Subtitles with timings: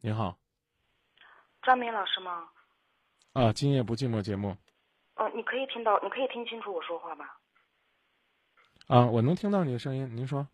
[0.00, 0.38] 您好，
[1.62, 2.48] 张明老师吗？
[3.32, 4.56] 啊，今夜不寂寞节目。
[5.14, 7.36] 呃，你可以听到，你可以听清楚我说话吧？
[8.86, 10.46] 啊，我能听到你的声音，您说。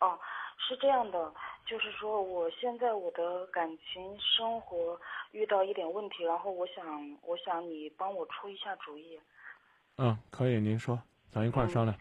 [0.00, 0.18] 哦，
[0.56, 1.34] 是这样的，
[1.66, 4.98] 就是说我现在我的感情生活
[5.32, 9.20] 遇到一点问题，然后我想，我想你帮我出一下主意。
[9.98, 10.98] 嗯，可以，您说，
[11.30, 11.94] 咱一块儿商量。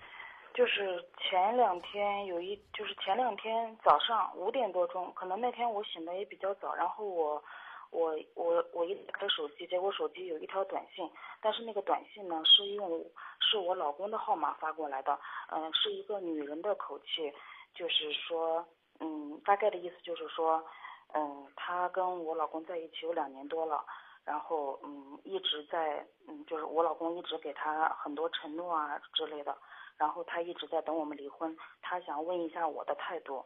[0.57, 7.43] 就是前两天有一，就是前两天早上五点多钟，可能那天我醒的也比较早，然后我，
[7.91, 11.07] 我我我一打开手机，结果手机有一条短信，
[11.41, 13.05] 但是那个短信呢是用
[13.39, 15.19] 是我老公的号码发过来的，
[15.51, 17.31] 嗯，是一个女人的口气，
[17.75, 18.65] 就是说，
[18.99, 20.65] 嗯，大概的意思就是说，
[21.13, 23.85] 嗯，她跟我老公在一起有两年多了，
[24.27, 29.57] 然后嗯一直在，嗯，就是我老公一直给他很多承诺啊之类的。
[29.97, 33.43] 然后他一直在等我们离婚，他想问一下我的态度，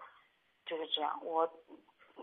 [0.65, 1.17] 就是这样。
[1.23, 1.47] 我，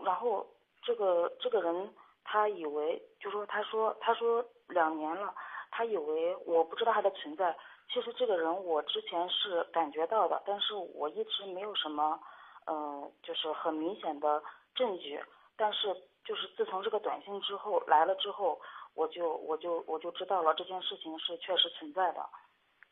[0.03, 0.45] 然后
[0.83, 1.91] 这个这个人
[2.25, 5.33] 他以为，就说他说他说两年了，
[5.71, 7.57] 他以为我不知道他的存在。
[7.91, 12.19] 其实这个人我之前是感觉到的，但是我一直没有什么，
[12.67, 14.43] 嗯，就是很明显的
[14.75, 15.19] 证据。
[15.57, 15.87] 但是
[16.29, 18.61] 就是自从这个短信之后来了之后，
[18.93, 22.23] 我就我就我就知道了这件事情是确实存在的，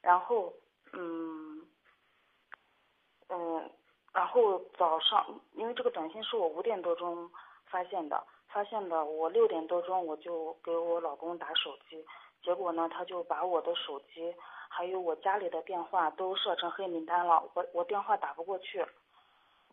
[0.01, 0.51] 然后。
[0.93, 1.67] 嗯，
[3.27, 3.69] 嗯，
[4.13, 7.29] 然后早上，因为这个短信是我五点多钟
[7.65, 12.03] 发现的，发现的，我六点多钟我就给我老公打手机，
[12.41, 14.33] 结果呢，他就把我的手机
[14.69, 18.83] 还有我家里的电话都设成黑名单了，我我电话打不过去。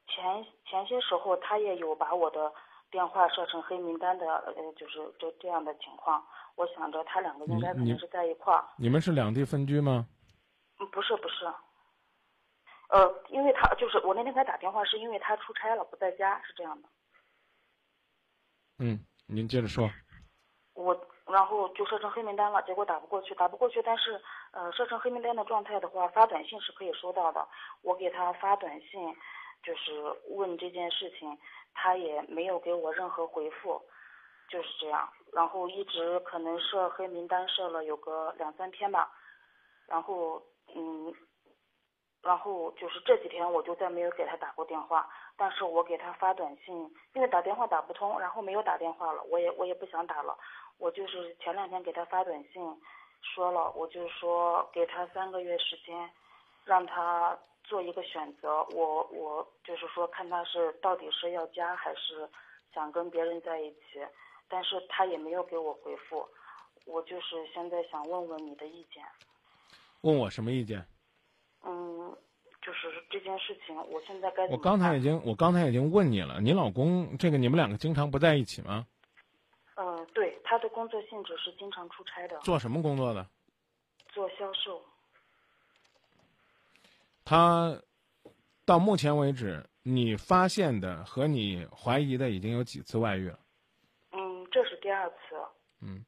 [0.08, 2.52] 前前些时候他也有把我的
[2.94, 6.24] 电话设成黑名单的，呃，就是这这样的情况。
[6.54, 8.64] 我想着他两个应该可能是在一块儿。
[8.78, 10.06] 你们是两地分居吗？
[10.78, 11.44] 嗯，不是不是，
[12.90, 16.88] 呃，因为他就是我那天给他打电话，是因为他出差了，不在家，是这样的。
[18.78, 19.90] 嗯，您接着说。
[20.74, 23.82] 我然后就设成黑名单了，结果打不过去，打不过去。
[23.82, 24.22] 但是
[24.52, 27.44] 呃，设成黑名单的状态的话，发短信是可以收到的。
[27.82, 29.00] 我给他发短信，
[29.64, 29.92] 就是
[30.36, 31.36] 问这件事情，
[31.72, 33.82] 他也没有给我任何回复，
[34.48, 35.08] 就是这样。
[35.32, 39.10] 然后一直可能设黑名单设了有个两三天吧，
[39.86, 40.42] 然后。
[40.74, 41.14] 嗯，
[42.22, 46.74] 然后就是这几天我就再没有给他打过电话，但是我给他发短信，
[47.12, 50.36] 因为打电话打不通，然后没有打电话了，我也我也不想打了，
[50.78, 52.62] 我就是前两天给他发短信，
[53.20, 56.10] 说了，我就说给他三个月时间，
[56.64, 57.38] 让他
[57.74, 62.30] 做一个选择，我我就是说看他是到底是要加还是
[62.72, 63.98] 想跟别人在一起，
[64.48, 66.24] 但是他也没有给我回复，
[66.86, 69.02] 我就是现在想问问你的意见。
[70.02, 70.86] 问我什么意见？
[71.64, 72.16] 嗯，
[72.62, 78.86] 就是这件事情，我现在该我刚才已经我刚才已经问你了，你老公这个你们两个经常不在一起吗？
[79.74, 82.38] 嗯，对，他的工作性质是经常出差的。
[82.38, 83.26] 做什么工作的？
[84.12, 84.80] 做销售。
[87.24, 87.80] 他
[88.64, 93.38] 到目前为止，你发现的和你怀疑的已经有几次外遇了？
[94.12, 95.16] 嗯，这是第二次。
[95.80, 96.04] 嗯，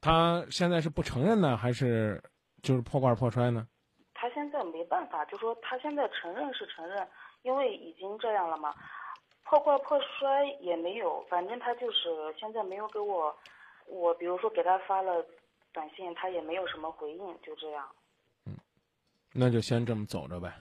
[0.00, 2.22] 他现在是不承认呢，还是？
[2.62, 3.66] 就是破罐破摔呢，
[4.12, 7.08] 他现在没办法，就说他现在承认是承认，
[7.40, 8.74] 因为已经这样了嘛，
[9.44, 13.34] 破罐破摔也没有，反正他就是现在没有给我，
[13.86, 15.24] 我比如说给他发了
[15.72, 17.88] 短信，他也没有什么回应，就这样。
[19.32, 20.52] 嗯，那就先这么走着呗。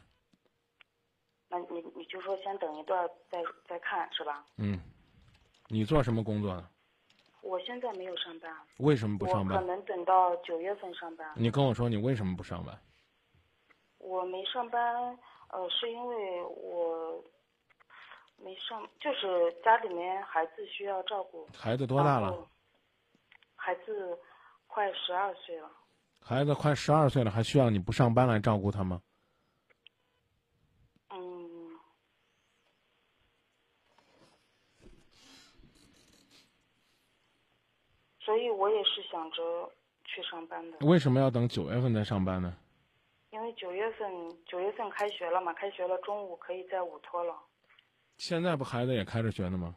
[1.50, 4.46] 那你你就说先等一段再再看是吧？
[4.58, 4.80] 嗯，
[5.68, 6.70] 你做什么工作呢？
[7.42, 8.56] 我现在没有上班。
[8.78, 9.58] 为什么不上班？
[9.58, 11.32] 可能等到九月份上班。
[11.36, 12.78] 你跟我说你为什么不上班？
[13.98, 15.18] 我没上班，
[15.50, 17.24] 呃，是因为我
[18.38, 21.48] 没上，就是家里面孩子需要照顾。
[21.58, 22.48] 孩子多大了？
[23.56, 24.20] 孩子
[24.68, 25.72] 快十二岁了。
[26.22, 29.02] 孩子快十二岁了，还需要你不上班来照顾他吗？
[38.22, 39.72] 所以我也是想着
[40.06, 40.78] 去上班的。
[40.86, 42.56] 为什么要等九月份再上班呢？
[43.32, 44.08] 因为九月份
[44.46, 47.36] 九月份开学了嘛，开学了中午可以在午托了。
[48.18, 49.76] 现在不孩子也开着学呢吗？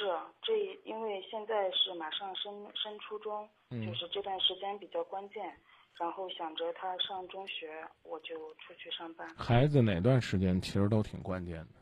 [0.00, 0.06] 是，
[0.40, 0.56] 这
[0.88, 5.54] 因为现在是马上升升初中，就是这段时间比较关键，
[5.98, 9.28] 然后想着他上中学，我就出去上班。
[9.36, 11.74] 孩子哪段时间其实都挺关键的，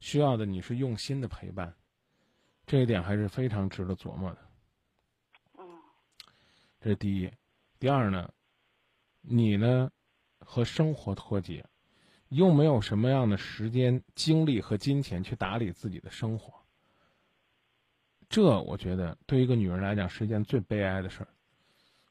[0.00, 1.74] 需要的你是用心的陪伴，
[2.66, 4.38] 这一点还是非常值得琢磨的。
[5.56, 5.66] 嗯
[6.78, 7.32] 这是第一，
[7.78, 8.30] 第二呢，
[9.22, 9.90] 你呢
[10.40, 11.64] 和生活脱节，
[12.28, 16.52] 又没有什么样的时间、精力和金钱去打理自己的生活，
[18.28, 21.28] 这我觉得对于一个女人来讲是一件最悲哀的事儿。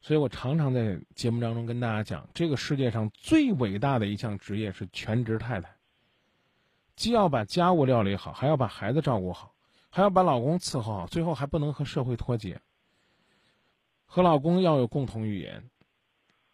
[0.01, 5.75] 所以我常常在节目当中跟大家讲，这个世界上最伟大的一项职业是全职太太。
[6.95, 9.53] 既要把家务料理好，还要把孩子照顾好，
[9.89, 12.59] 还要把老公伺候好，最后还不能和社会脱节。
[14.05, 15.69] 和老公要有共同语言，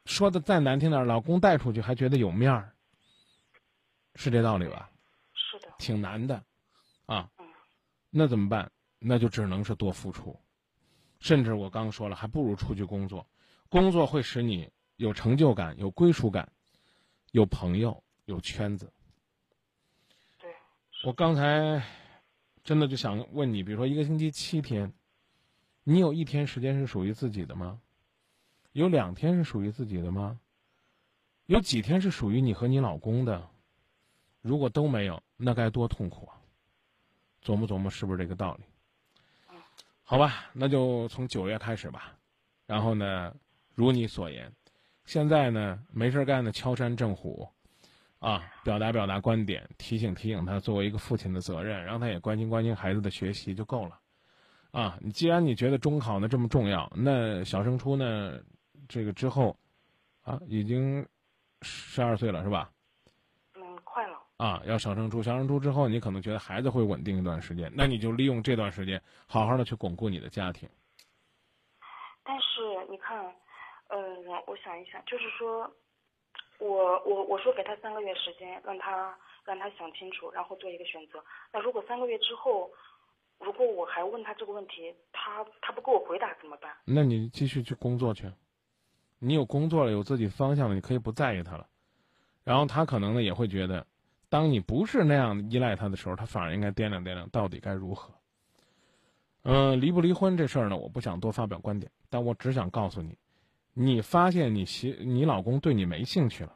[0.06, 2.74] 说的再难听点，老公带出去还觉得有面儿，
[4.16, 4.90] 是这道理吧？
[5.34, 5.72] 是的。
[5.78, 6.44] 挺难的，
[7.06, 7.30] 啊。
[7.38, 7.46] 嗯。
[8.10, 8.72] 那怎么办？
[9.06, 10.40] 那就只能是多付出，
[11.20, 13.28] 甚至我刚说了，还不如出去工作。
[13.68, 16.50] 工作会使你有成就感、有归属感、
[17.32, 18.94] 有朋友、有圈子。
[20.40, 20.50] 对。
[21.04, 21.84] 我刚才
[22.64, 24.94] 真的就想问你，比如说一个星期七天，
[25.84, 27.82] 你有一天时间是属于自己的吗？
[28.72, 30.40] 有两天是属于自己的吗？
[31.46, 33.50] 有几天是属于你和你老公的？
[34.40, 36.40] 如果都没有，那该多痛苦啊！
[37.44, 38.64] 琢磨琢磨，是不是这个道理？
[40.04, 42.14] 好吧，那就从九月开始吧。
[42.66, 43.34] 然后呢？
[43.76, 44.54] 如你所言，
[45.04, 47.50] 现在呢没事干的敲山震虎，
[48.20, 54.00] 啊，表达表达观点，提醒提醒他作为一个父亲的责任，让他也关心关心孩子的学习就够了，
[54.70, 58.40] 啊，你既然你觉得中考呢这么重要，那小升初呢，
[58.88, 59.58] 这个之后，
[60.22, 61.04] 啊，已经
[61.64, 62.70] 十二岁了是吧？
[64.46, 70.68] 啊，要小升初，小升初之后，你可能觉得孩子会稳定一段时间，那你就利用这段时间，好好的去巩固你的家庭。
[72.24, 73.34] 但是你看。
[73.90, 74.00] 嗯，
[74.48, 75.72] 我想一想，就是说，
[76.58, 81.24] 我我我说给他三个月时间，让他让他想清楚，然后做一个选择。
[81.52, 82.72] 那如果三个月之后，
[83.40, 86.76] 如果我还问他这个问题，他他不给我回答怎么办？
[86.86, 88.32] 那你继续去工作去，
[89.20, 91.68] 你有工作了，有自己方向了，你可以不在意他了。
[92.44, 93.86] 然后他可能呢也会觉得，
[94.34, 98.12] 当你不是那样依赖他的时候，他反而应该掂量掂量到底该如何。
[99.44, 103.16] 嗯，离不离婚这事儿呢，我不想多发表观点，但我只想告诉你。
[103.76, 106.56] 你发现你媳你老公对你没兴趣了，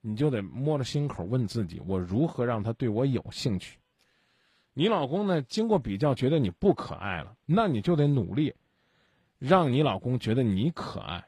[0.00, 3.78] 你就得摸着心口问自己：我如何让他对我有兴趣？
[4.72, 5.40] 你老公呢？
[5.42, 8.52] 经过比较觉得你不可爱了，那你就得努力，
[9.38, 11.24] 让你老公觉得你可爱，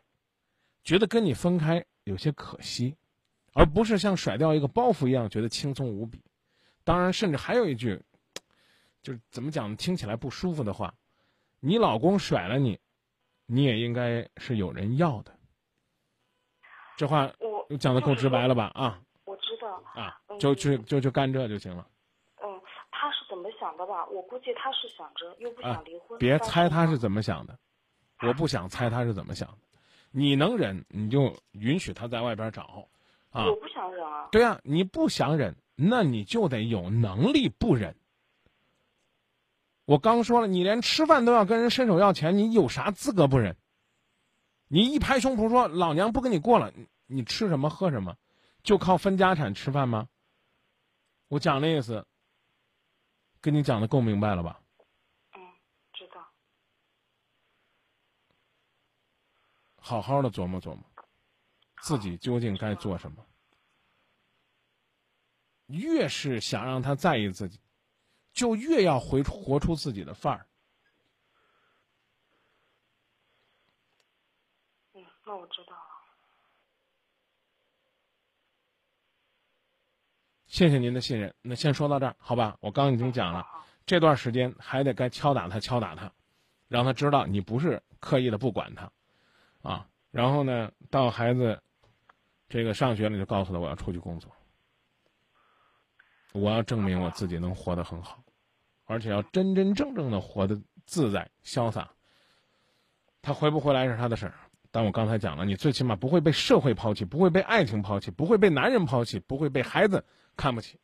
[0.83, 2.97] 觉得跟你分开有些可惜，
[3.57, 6.23] 而不是像甩掉一个包袱一样觉得轻松无比。
[6.85, 8.03] 当然，甚至还有一句，
[9.03, 10.95] 就是怎么讲听起来不舒服的话：
[11.61, 12.79] 你老公甩了你。
[13.49, 15.33] 你也应该是有人要的，
[16.97, 17.31] 这话
[17.69, 18.73] 我讲的够直白了吧？
[18.75, 21.87] 啊，我知道啊，就就就就干这就行了。
[22.43, 22.61] 嗯，
[22.91, 24.05] 他是怎么想的吧？
[24.07, 26.19] 我估计他是想着又不想离婚。
[26.19, 27.57] 别猜他是怎么想的，
[28.23, 29.59] 我不想猜他是怎么想的。
[30.11, 32.89] 你能忍，你就允许他在外边找。
[33.37, 34.29] 啊，我不想忍啊。
[34.33, 37.95] 对啊，你不想忍，那你就得有能力不忍。
[39.85, 43.57] 我刚说了，你连吃饭都要跟人伸手要钱，你有啥资格不忍？
[44.69, 46.73] 你一拍胸脯说老娘不跟你过了，
[47.07, 48.17] 你吃什么喝什么？
[48.63, 50.09] 就靠分家产吃饭吗？
[51.29, 52.07] 我讲的意思，
[53.41, 54.61] 跟你讲的够明白了吧？
[55.35, 55.41] 嗯，
[55.93, 56.27] 知道。
[59.79, 60.83] 好好的琢磨琢磨，
[61.87, 63.25] 自己究竟该做什么。
[65.67, 67.61] 越是想让他在意自己。
[68.33, 70.47] 就越要回活出自己的范儿。
[74.95, 75.79] 嗯，那我知道了。
[80.49, 81.33] 谢谢您的信任。
[81.41, 82.59] 那先说到这儿，好吧？
[82.61, 83.47] 我刚已经讲了，
[83.87, 86.13] 这段时间还得该敲打他，敲打他，
[86.67, 88.93] 让他知道你不是刻意的不管他，
[89.63, 89.89] 啊。
[90.11, 91.63] 然后呢，到孩子
[92.49, 94.31] 这个上学了，就告诉他我要出去工作，
[96.33, 98.23] 我要证明我自己能活得很好。
[98.85, 101.91] 而且要真真正正的活得自在潇洒。
[103.21, 104.35] 他回不回来是他的事儿，
[104.71, 110.05] 但我刚才讲了，你最起码不会被社会抛弃，不会被爱情抛弃，不会被男人抛弃，不会被孩子
[110.37, 110.79] 看不起。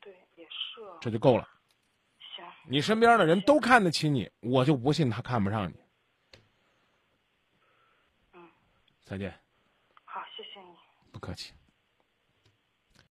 [0.00, 0.80] 对，也是。
[1.02, 1.46] 这就够了。
[2.34, 2.42] 行。
[2.66, 5.74] 你身边的人都看得起你，我就不信他看不上你。
[8.32, 8.48] 嗯。
[9.04, 9.38] 再见。
[11.22, 11.52] 客气。